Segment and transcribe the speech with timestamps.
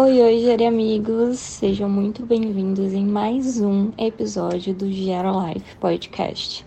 [0.00, 6.64] Oi, oi, Gere amigos, sejam muito bem-vindos em mais um episódio do Gero Life Podcast.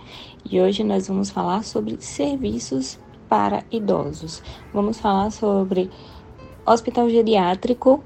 [0.50, 3.00] E hoje nós vamos falar sobre serviços
[3.30, 4.44] para idosos.
[4.74, 5.90] Vamos falar sobre
[6.66, 8.04] hospital geriátrico,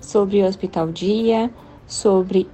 [0.00, 1.50] sobre hospital dia,
[1.86, 2.48] sobre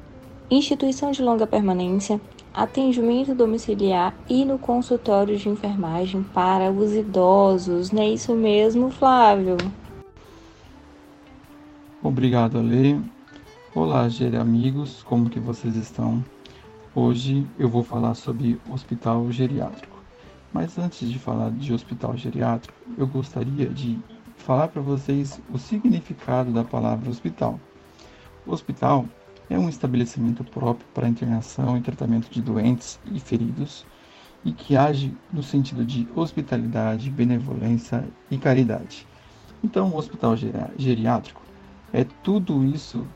[0.51, 2.21] instituição de longa permanência,
[2.53, 7.91] atendimento domiciliar e no consultório de enfermagem para os idosos.
[7.91, 9.57] Não é isso mesmo, Flávio?
[12.03, 13.01] Obrigado, Ale.
[13.75, 16.25] Olá, Gere amigos, como que vocês estão?
[16.95, 19.99] Hoje eu vou falar sobre hospital geriátrico.
[20.53, 23.99] Mas antes de falar de hospital geriátrico, eu gostaria de
[24.45, 27.59] falar para vocês o significado da palavra hospital.
[28.47, 29.07] O hospital
[29.49, 33.87] é um estabelecimento próprio para internação e tratamento de doentes e feridos
[34.45, 39.07] e que age no sentido de hospitalidade, benevolência e caridade.
[39.63, 40.37] Então, o hospital
[40.77, 41.41] geriátrico
[41.91, 43.07] é tudo isso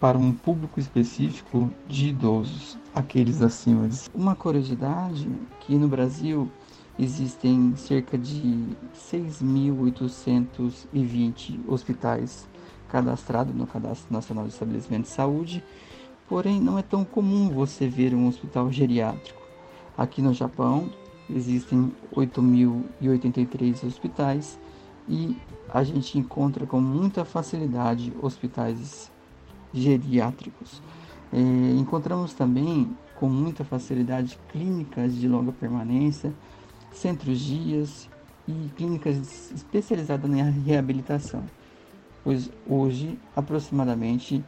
[0.00, 4.08] para um público específico de idosos, aqueles acima de.
[4.14, 5.28] Uma curiosidade
[5.60, 6.50] que no Brasil
[6.98, 12.48] existem cerca de 6.820 hospitais
[12.90, 15.62] cadastrados no Cadastro Nacional de Estabelecimento de Saúde,
[16.28, 19.40] porém não é tão comum você ver um hospital geriátrico.
[19.96, 20.90] Aqui no Japão
[21.30, 24.58] existem 8.083 hospitais
[25.08, 25.36] e
[25.68, 29.12] a gente encontra com muita facilidade hospitais
[29.72, 30.82] geriátricos.
[31.32, 31.38] É,
[31.76, 36.32] encontramos também com muita facilidade clínicas de longa permanência,
[36.92, 38.08] centros dias
[38.46, 41.44] e clínicas especializadas na reabilitação,
[42.24, 44.44] pois hoje aproximadamente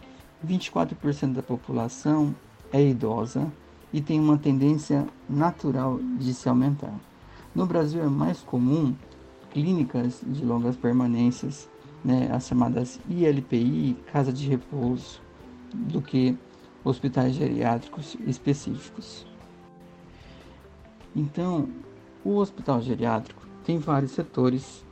[0.47, 2.35] 24% da população
[2.73, 3.51] é idosa
[3.93, 6.95] e tem uma tendência natural de se aumentar.
[7.55, 8.95] No Brasil é mais comum
[9.51, 11.69] clínicas de longas permanências,
[12.05, 15.21] né, as chamadas ILPI, casa de repouso,
[15.75, 16.37] do que
[16.85, 19.27] hospitais geriátricos específicos.
[21.15, 21.69] Então,
[22.25, 24.85] o hospital geriátrico tem vários setores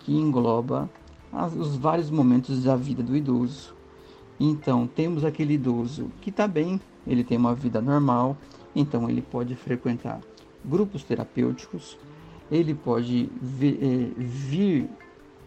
[0.00, 0.88] que engloba
[1.32, 3.74] as, os vários momentos da vida do idoso.
[4.40, 8.36] Então, temos aquele idoso que está bem, ele tem uma vida normal,
[8.74, 10.20] então ele pode frequentar
[10.64, 11.98] grupos terapêuticos,
[12.50, 14.88] ele pode vir, é, vir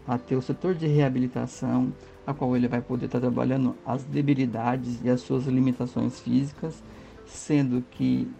[0.06, 1.92] a ter o setor de reabilitação,
[2.26, 6.82] a qual ele vai poder estar trabalhando as debilidades e as suas limitações físicas,
[7.24, 8.30] sendo que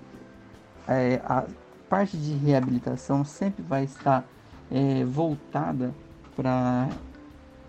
[0.87, 1.47] é, a
[1.93, 4.25] parte de reabilitação sempre vai estar
[4.71, 5.95] é, voltada
[6.35, 6.89] para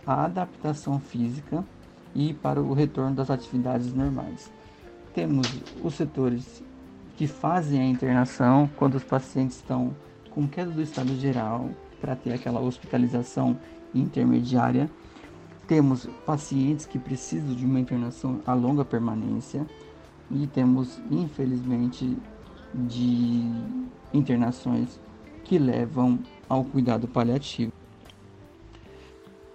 [0.07, 1.61] a adaptação física
[2.16, 4.50] e para o retorno das atividades normais.
[5.13, 5.45] Temos
[5.84, 6.63] os setores
[7.17, 9.94] que fazem a internação quando os pacientes estão
[10.29, 11.69] com queda do estado geral
[12.00, 13.59] para ter aquela hospitalização
[13.94, 14.90] intermediária.
[15.67, 19.67] Temos pacientes que precisam de uma internação a longa permanência
[20.31, 22.17] e temos, infelizmente,
[22.73, 23.44] de
[24.13, 25.00] internações
[25.44, 27.72] que levam ao cuidado paliativo.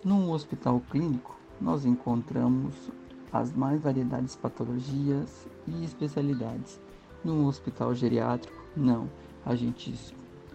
[0.05, 2.75] Num hospital clínico, nós encontramos
[3.33, 6.81] as mais variedades patologias e especialidades.
[7.25, 9.09] Num hospital geriátrico, não.
[9.45, 9.95] A gente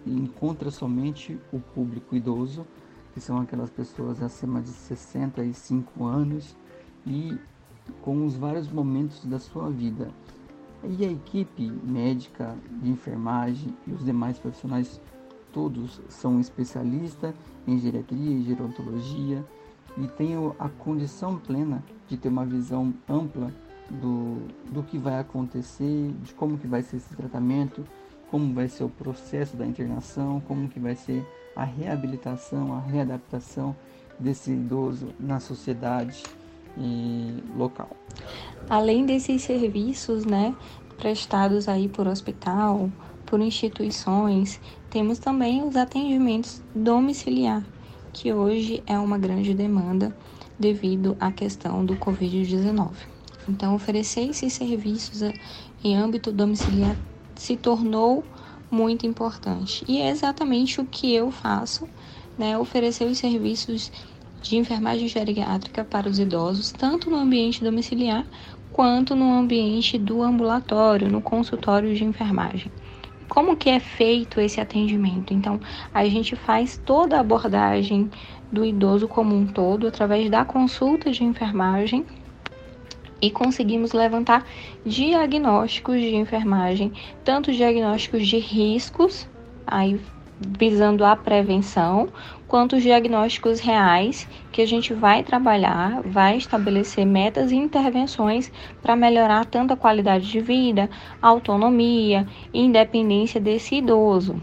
[0.06, 2.66] encontra somente o público idoso,
[3.12, 6.56] que são aquelas pessoas acima de 65 anos
[7.06, 7.36] e
[8.02, 10.08] com os vários momentos da sua vida.
[10.86, 15.00] E a equipe médica, de enfermagem e os demais profissionais,
[15.52, 17.34] todos são especialistas
[17.66, 19.44] em geriatria e gerontologia
[19.96, 23.50] e têm a condição plena de ter uma visão ampla
[23.88, 27.86] do, do que vai acontecer, de como que vai ser esse tratamento,
[28.30, 31.24] como vai ser o processo da internação, como que vai ser
[31.56, 33.74] a reabilitação, a readaptação
[34.18, 36.22] desse idoso na sociedade
[36.76, 37.90] e local.
[38.68, 40.54] Além desses serviços, né,
[40.96, 42.90] prestados aí por hospital,
[43.26, 44.60] por instituições,
[44.90, 47.64] temos também os atendimentos domiciliar,
[48.12, 50.16] que hoje é uma grande demanda
[50.58, 52.92] devido à questão do Covid-19.
[53.48, 55.20] Então, oferecer esses serviços
[55.82, 56.96] em âmbito domiciliar
[57.34, 58.24] se tornou
[58.70, 59.84] muito importante.
[59.86, 61.88] E é exatamente o que eu faço,
[62.38, 62.58] né?
[62.58, 63.92] Oferecer os serviços
[64.44, 68.26] de enfermagem geriátrica para os idosos, tanto no ambiente domiciliar
[68.70, 72.70] quanto no ambiente do ambulatório, no consultório de enfermagem.
[73.26, 75.32] Como que é feito esse atendimento?
[75.32, 75.58] Então,
[75.94, 78.10] a gente faz toda a abordagem
[78.52, 82.04] do idoso como um todo através da consulta de enfermagem
[83.22, 84.44] e conseguimos levantar
[84.84, 86.92] diagnósticos de enfermagem,
[87.24, 89.26] tanto diagnósticos de riscos,
[89.66, 89.98] aí
[90.40, 92.08] visando a prevenção,
[92.46, 98.50] quanto os diagnósticos reais que a gente vai trabalhar, vai estabelecer metas e intervenções
[98.82, 100.88] para melhorar tanto a qualidade de vida,
[101.20, 104.40] autonomia e independência desse idoso.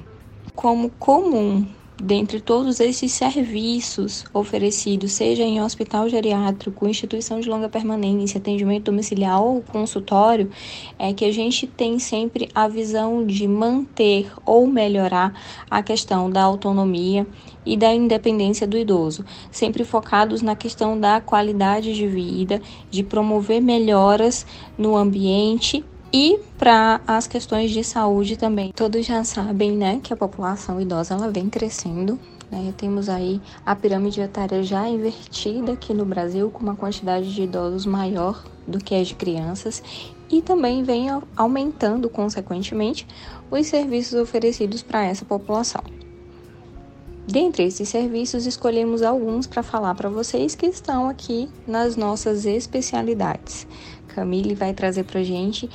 [0.56, 1.66] Como comum
[2.02, 9.40] dentre todos esses serviços oferecidos, seja em hospital geriátrico, instituição de longa permanência, atendimento domiciliar
[9.40, 10.50] ou consultório,
[10.98, 15.40] é que a gente tem sempre a visão de manter ou melhorar
[15.70, 17.28] a questão da autonomia
[17.64, 22.60] e da independência do idoso, sempre focados na questão da qualidade de vida,
[22.90, 24.44] de promover melhoras
[24.76, 28.72] no ambiente e para as questões de saúde também.
[28.74, 32.20] Todos já sabem, né, que a população idosa ela vem crescendo.
[32.52, 32.74] Né?
[32.76, 37.86] Temos aí a pirâmide etária já invertida aqui no Brasil, com uma quantidade de idosos
[37.86, 39.82] maior do que as de crianças,
[40.30, 43.08] e também vem aumentando, consequentemente,
[43.50, 45.82] os serviços oferecidos para essa população.
[47.28, 53.66] Dentre esses serviços, escolhemos alguns para falar para vocês que estão aqui nas nossas especialidades.
[54.08, 55.70] Camille vai trazer para gente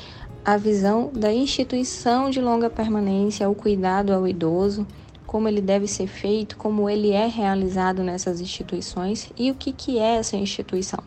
[0.47, 4.87] a visão da instituição de longa permanência, o cuidado ao idoso,
[5.27, 9.99] como ele deve ser feito, como ele é realizado nessas instituições e o que, que
[9.99, 11.01] é essa instituição.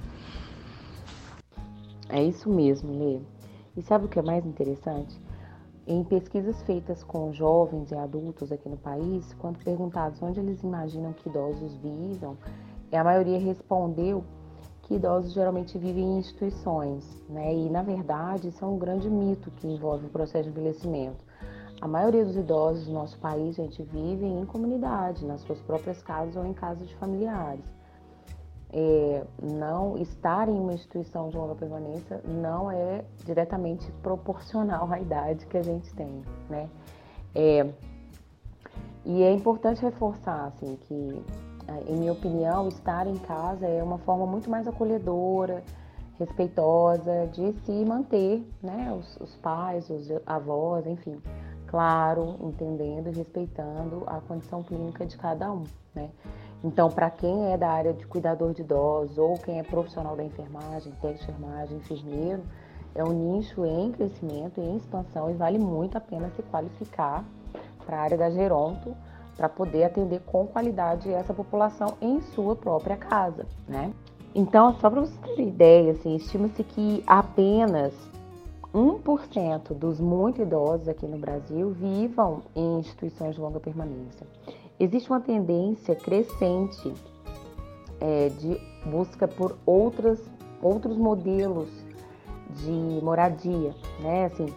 [2.10, 3.22] É isso mesmo, Lê.
[3.78, 5.18] E sabe o que é mais interessante?
[5.88, 11.14] Em pesquisas feitas com jovens e adultos aqui no país, quando perguntados onde eles imaginam
[11.14, 12.38] que idosos vivam,
[12.92, 14.22] a maioria respondeu
[14.90, 17.54] que idosos geralmente vivem em instituições, né?
[17.54, 21.24] E na verdade isso é um grande mito que envolve o processo de envelhecimento.
[21.80, 26.36] A maioria dos idosos do nosso país, gente, vivem em comunidade, nas suas próprias casas
[26.36, 27.64] ou em casas de familiares.
[28.72, 35.46] É, não estar em uma instituição de longa permanência não é diretamente proporcional à idade
[35.46, 36.68] que a gente tem, né?
[37.36, 37.72] É,
[39.06, 41.24] e é importante reforçar assim que
[41.88, 45.64] em minha opinião, estar em casa é uma forma muito mais acolhedora,
[46.18, 48.92] respeitosa de se manter, né?
[48.98, 51.22] Os, os pais, os avós, enfim,
[51.68, 55.64] claro, entendendo e respeitando a condição clínica de cada um,
[55.96, 56.10] né?
[56.64, 60.24] Então, para quem é da área de cuidador de idosos ou quem é profissional da
[60.24, 62.44] enfermagem, técnico de enfermagem, enfermeiro,
[62.94, 67.24] é um nicho em crescimento, em expansão e vale muito a pena se qualificar
[67.86, 68.94] para a área da geronto
[69.40, 73.94] para poder atender com qualidade essa população em sua própria casa, né?
[74.36, 77.94] Então, só para vocês terem ideia, assim, estima-se que apenas
[78.76, 84.28] 1% dos muito idosos aqui no Brasil vivam em instituições de longa permanência.
[84.78, 86.94] Existe uma tendência crescente
[88.02, 90.20] é, de busca por outras,
[90.62, 91.70] outros modelos
[92.56, 94.26] de moradia, né?
[94.26, 94.48] Assim,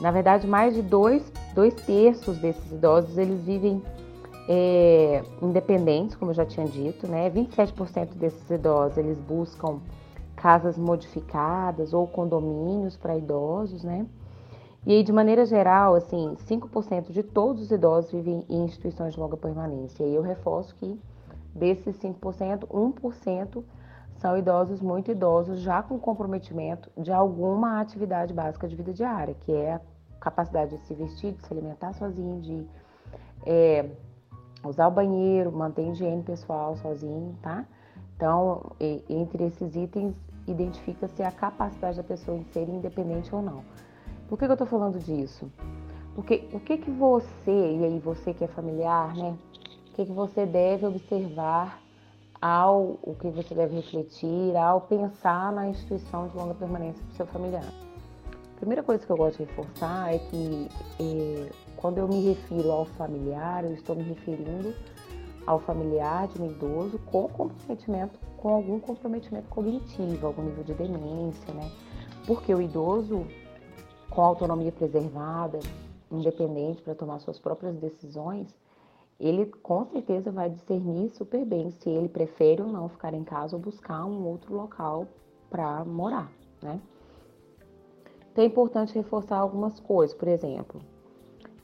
[0.00, 3.82] na verdade, mais de dois, dois terços desses idosos eles vivem
[4.52, 7.30] é, independentes, como eu já tinha dito, né?
[7.30, 9.78] 27% desses idosos eles buscam
[10.34, 14.04] casas modificadas ou condomínios para idosos, né?
[14.84, 19.20] E aí, de maneira geral, assim, 5% de todos os idosos vivem em instituições de
[19.20, 20.02] longa permanência.
[20.02, 20.98] E eu reforço que
[21.54, 23.62] desses 5%, 1%
[24.16, 29.52] são idosos muito idosos, já com comprometimento de alguma atividade básica de vida diária, que
[29.52, 29.80] é a
[30.18, 32.66] capacidade de se vestir, de se alimentar sozinho, de
[33.46, 33.88] é,
[34.64, 37.64] usar o banheiro, manter a higiene pessoal sozinho, tá?
[38.16, 38.72] Então,
[39.08, 40.14] entre esses itens,
[40.46, 43.64] identifica-se a capacidade da pessoa em ser independente ou não.
[44.28, 45.50] Por que, que eu estou falando disso?
[46.14, 49.36] Porque o que, que você, e aí você que é familiar, né?
[49.88, 51.80] O que, que você deve observar
[52.40, 57.26] ao, o que você deve refletir ao pensar na instituição de longa permanência do seu
[57.26, 57.64] familiar?
[58.54, 60.68] A primeira coisa que eu gosto de reforçar é que
[61.00, 64.74] é, quando eu me refiro ao familiar, eu estou me referindo
[65.46, 71.54] ao familiar de um idoso com comprometimento, com algum comprometimento cognitivo, algum nível de demência,
[71.54, 71.70] né?
[72.26, 73.26] Porque o idoso
[74.10, 75.58] com autonomia preservada,
[76.10, 78.54] independente para tomar suas próprias decisões,
[79.18, 83.56] ele com certeza vai discernir super bem se ele prefere ou não ficar em casa
[83.56, 85.06] ou buscar um outro local
[85.48, 86.30] para morar,
[86.62, 86.78] né?
[88.32, 90.80] Então é importante reforçar algumas coisas, por exemplo,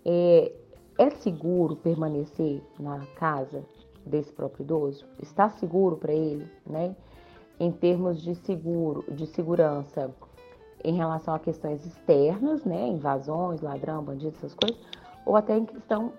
[0.08, 0.52] é,
[0.98, 3.64] é seguro permanecer na casa
[4.06, 5.04] desse próprio idoso?
[5.20, 6.94] Está seguro para ele, né?
[7.58, 10.14] Em termos de seguro, de segurança,
[10.84, 12.86] em relação a questões externas, né?
[12.86, 14.78] Invasões, ladrão, bandido, essas coisas,
[15.26, 16.12] ou até em questão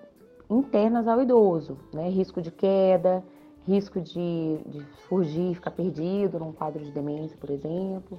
[0.50, 2.10] internas ao idoso, né?
[2.10, 3.24] Risco de queda,
[3.66, 8.18] risco de, de fugir, ficar perdido num quadro de demência, por exemplo,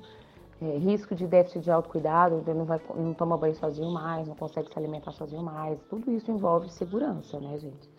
[0.61, 4.71] é, risco de déficit de autocuidado, não, vai, não toma banho sozinho mais, não consegue
[4.71, 5.79] se alimentar sozinho mais.
[5.89, 7.89] Tudo isso envolve segurança, né, gente?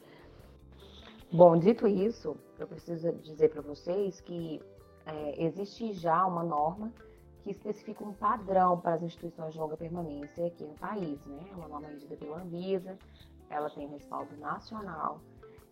[1.33, 4.61] Bom, dito isso, eu preciso dizer para vocês que
[5.07, 6.93] é, existe já uma norma
[7.43, 11.40] que especifica um padrão para as instituições de longa permanência aqui no país, né?
[11.50, 12.99] É uma norma regida pela Anvisa,
[13.49, 15.21] ela tem respaldo nacional,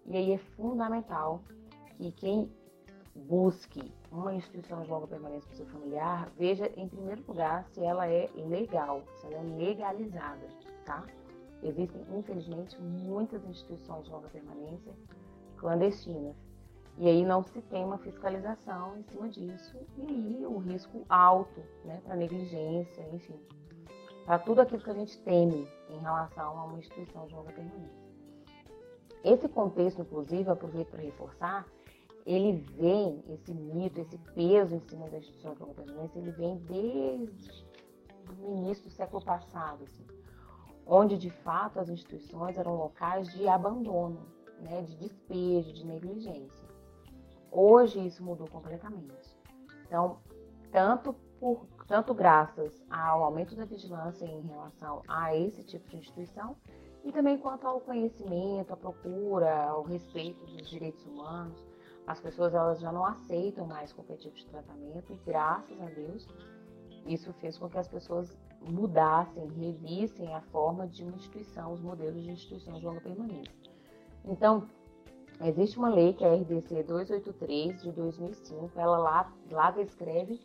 [0.07, 1.43] e aí é fundamental
[1.99, 2.51] que quem
[3.19, 7.85] busque uma instituição de longa permanência para o seu familiar, veja em primeiro lugar se
[7.85, 10.47] ela é legal, se ela é legalizada,
[10.85, 11.05] tá?
[11.63, 14.93] Existem, infelizmente, muitas instituições de longa permanência
[15.57, 16.37] clandestinas.
[16.97, 21.63] E aí não se tem uma fiscalização em cima disso, e aí o risco alto,
[21.85, 23.39] né, para negligência, enfim,
[24.25, 28.09] para tudo aquilo que a gente teme em relação a uma instituição de longa permanência.
[29.25, 31.67] Esse contexto, inclusive, aproveito para reforçar,
[32.29, 37.67] ele vem, esse mito, esse peso em cima da instituição longa permanência, ele vem desde
[38.43, 40.07] o início do século passado, assim,
[40.87, 44.27] onde de fato as instituições eram locais de abandono,
[44.61, 46.69] né, de despejo, de negligência.
[47.51, 49.35] Hoje isso mudou completamente.
[49.87, 50.19] Então,
[50.71, 56.55] tanto por tanto graças ao aumento da vigilância em relação a esse tipo de instituição,
[57.03, 61.68] e também quanto ao conhecimento, à procura, ao respeito dos direitos humanos,
[62.09, 66.27] as pessoas elas já não aceitam mais qualquer tipo de tratamento e graças a Deus
[67.07, 72.23] isso fez com que as pessoas mudassem, revissem a forma de uma instituição, os modelos
[72.23, 73.55] de instituição de longa permanência.
[74.25, 74.67] Então,
[75.43, 80.41] existe uma lei que é a RDC 283 de 2005, ela lá, lá descreve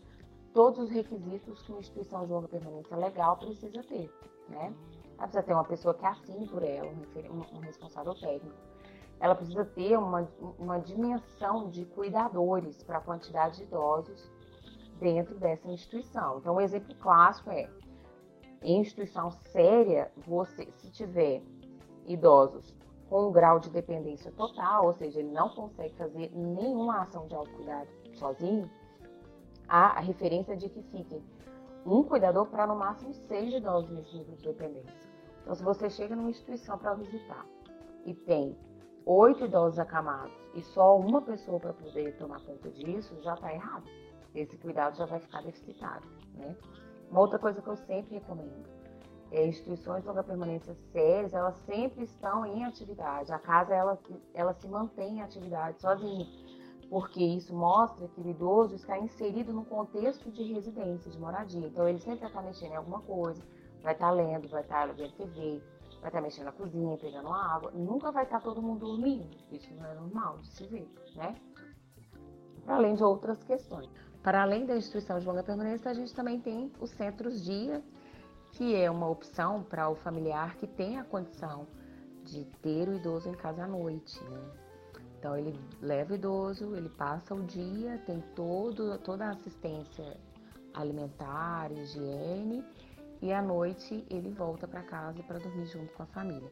[0.54, 4.12] todos os requisitos que uma instituição de longa permanência legal precisa ter,
[4.50, 4.74] né?
[5.18, 6.92] Ela precisa ter uma pessoa que assine por ela,
[7.32, 8.73] um, um responsável técnico.
[9.24, 10.28] Ela precisa ter uma,
[10.60, 14.30] uma dimensão de cuidadores para a quantidade de idosos
[15.00, 16.40] dentro dessa instituição.
[16.40, 17.70] Então, um exemplo clássico é,
[18.62, 21.42] em instituição séria, você, se tiver
[22.06, 22.76] idosos
[23.10, 27.34] com um grau de dependência total, ou seja, ele não consegue fazer nenhuma ação de
[27.34, 28.70] autocuidado sozinho,
[29.70, 31.24] há a referência de que fiquem
[31.86, 35.00] um cuidador para no máximo seis idosos nesse nível de dependência.
[35.44, 37.46] Então, se você chega numa instituição para visitar
[38.06, 38.58] e tem
[39.06, 43.84] oito idosos acamados e só uma pessoa para poder tomar conta disso, já está errado.
[44.34, 46.08] Esse cuidado já vai ficar deficitário.
[46.36, 46.56] Né?
[47.10, 48.68] Uma outra coisa que eu sempre recomendo
[49.32, 53.32] é instituições de longa permanência sérias, elas sempre estão em atividade.
[53.32, 54.00] A casa ela,
[54.34, 56.26] ela se mantém em atividade sozinha
[56.94, 61.66] porque isso mostra que o idoso está inserido no contexto de residência, de moradia.
[61.66, 63.42] Então, ele sempre vai estar mexendo em alguma coisa,
[63.82, 65.60] vai estar lendo, vai estar vendo TV,
[66.04, 67.72] vai estar mexendo na cozinha, pegando água.
[67.72, 69.38] Nunca vai estar todo mundo dormindo.
[69.52, 71.36] Isso não é normal de se ver, né?
[72.66, 73.90] Para além de outras questões.
[74.22, 77.82] Para além da instituição de longa permanência, a gente também tem os centros dia,
[78.52, 81.68] que é uma opção para o familiar que tem a condição
[82.24, 84.42] de ter o idoso em casa à noite, né?
[85.18, 90.18] Então ele leva o idoso, ele passa o dia, tem todo, toda a assistência
[90.74, 92.64] alimentar, higiene
[93.24, 96.52] e à noite ele volta para casa para dormir junto com a família.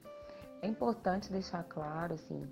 [0.62, 2.48] É importante deixar claro assim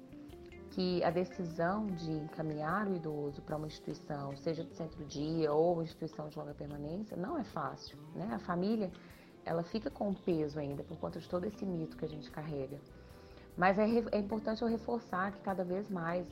[0.71, 6.27] que a decisão de encaminhar o idoso para uma instituição, seja de centro-dia ou instituição
[6.27, 8.29] de longa permanência, não é fácil, né?
[8.33, 8.91] A família
[9.45, 12.77] ela fica com peso ainda por conta de todo esse mito que a gente carrega.
[13.55, 16.27] Mas é, é importante eu reforçar que cada vez mais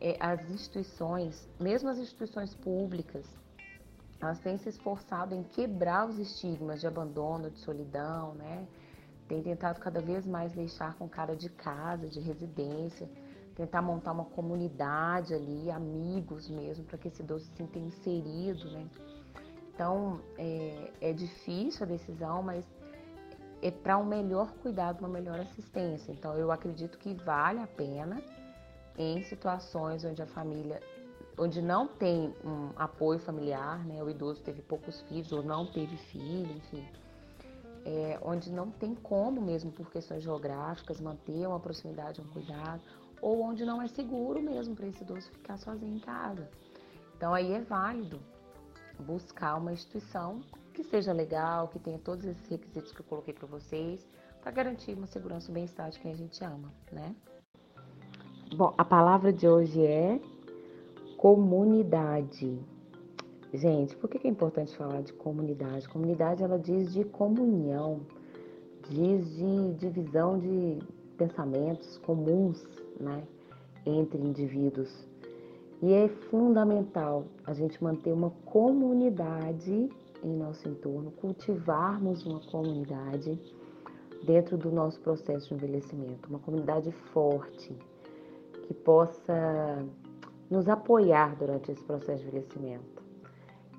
[0.00, 3.26] é, as instituições, mesmo as instituições públicas,
[4.20, 8.66] elas têm se esforçado em quebrar os estigmas de abandono, de solidão, né?
[9.28, 13.08] Tem tentado cada vez mais deixar com cara de casa, de residência,
[13.54, 18.86] tentar montar uma comunidade ali, amigos mesmo, para que esse idoso se sinta inserido, né?
[19.74, 22.64] Então, é, é difícil a decisão, mas
[23.60, 26.12] é para um melhor cuidado, uma melhor assistência.
[26.12, 28.22] Então, eu acredito que vale a pena
[28.96, 30.80] em situações onde a família,
[31.38, 34.02] onde não tem um apoio familiar, né?
[34.02, 36.86] O idoso teve poucos filhos ou não teve filho, enfim.
[37.84, 42.80] É, onde não tem como mesmo por questões geográficas manter uma proximidade, um cuidado,
[43.20, 46.48] ou onde não é seguro mesmo para esse idoso ficar sozinho em casa.
[47.16, 48.20] Então aí é válido
[48.98, 50.40] buscar uma instituição
[50.72, 54.06] que seja legal, que tenha todos esses requisitos que eu coloquei para vocês,
[54.42, 57.14] para garantir uma segurança e bem-estar de quem a gente ama, né?
[58.54, 60.20] Bom, a palavra de hoje é
[61.26, 62.56] comunidade.
[63.52, 65.88] Gente, por que é importante falar de comunidade?
[65.88, 68.02] Comunidade, ela diz de comunhão,
[68.88, 70.78] diz de divisão de
[71.18, 72.64] pensamentos comuns,
[73.00, 73.24] né,
[73.84, 74.88] entre indivíduos.
[75.82, 79.90] E é fundamental a gente manter uma comunidade
[80.22, 83.36] em nosso entorno, cultivarmos uma comunidade
[84.24, 87.76] dentro do nosso processo de envelhecimento, uma comunidade forte
[88.62, 89.84] que possa
[90.50, 93.02] nos apoiar durante esse processo de envelhecimento.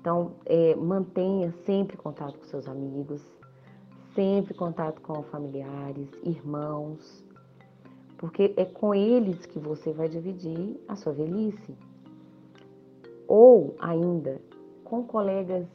[0.00, 3.22] Então, é, mantenha sempre contato com seus amigos,
[4.14, 7.24] sempre contato com familiares, irmãos,
[8.16, 11.76] porque é com eles que você vai dividir a sua velhice.
[13.26, 14.40] Ou ainda
[14.84, 15.66] com colegas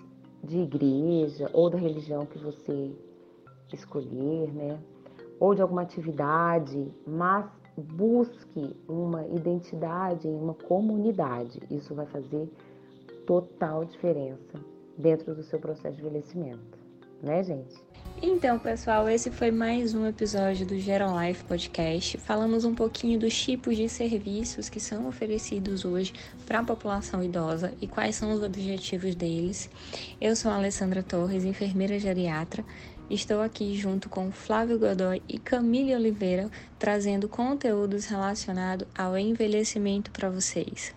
[0.43, 2.91] de igreja ou da religião que você
[3.71, 4.79] escolher, né?
[5.39, 7.45] Ou de alguma atividade, mas
[7.77, 11.59] busque uma identidade em uma comunidade.
[11.71, 12.49] Isso vai fazer
[13.25, 14.59] total diferença
[14.97, 16.77] dentro do seu processo de envelhecimento,
[17.21, 17.75] né, gente?
[18.21, 22.17] Então, pessoal, esse foi mais um episódio do Geron Life Podcast.
[22.19, 26.13] Falamos um pouquinho dos tipos de serviços que são oferecidos hoje
[26.45, 29.69] para a população idosa e quais são os objetivos deles.
[30.21, 32.63] Eu sou a Alessandra Torres, enfermeira geriatra.
[33.13, 40.31] Estou aqui junto com Flávio Godoy e Camille Oliveira, trazendo conteúdos relacionados ao envelhecimento para
[40.31, 40.95] vocês.